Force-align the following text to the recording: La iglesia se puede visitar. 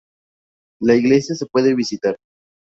La 0.81 0.95
iglesia 0.95 1.35
se 1.35 1.45
puede 1.45 1.75
visitar. 1.75 2.17